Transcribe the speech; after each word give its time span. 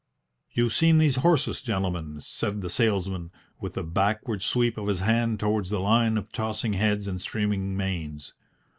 "You've 0.51 0.73
seen 0.73 0.97
these 0.97 1.17
horses, 1.17 1.61
gentlemen," 1.61 2.21
said 2.21 2.61
the 2.61 2.71
salesman, 2.71 3.29
with 3.59 3.77
a 3.77 3.83
backward 3.83 4.41
sweep 4.41 4.75
of 4.79 4.87
his 4.87 5.01
hand 5.01 5.39
towards 5.39 5.69
the 5.69 5.79
line 5.79 6.17
of 6.17 6.31
tossing 6.31 6.73
heads 6.73 7.07
and 7.07 7.21
streaming 7.21 7.77
manes. 7.77 8.33